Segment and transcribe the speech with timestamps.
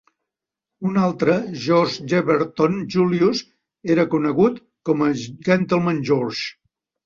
[0.91, 3.45] Un altre, George Yelverton Julius,
[3.99, 4.61] era conegut
[4.93, 6.53] com a "Gentleman George".